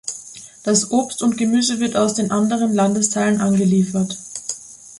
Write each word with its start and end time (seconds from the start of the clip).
Das 0.63 0.89
Obst 0.89 1.21
und 1.21 1.37
Gemüse 1.37 1.79
wird 1.79 1.95
aus 1.95 2.15
den 2.15 2.31
anderen 2.31 2.73
Landesteilen 2.73 3.39
angeliefert. 3.39 4.17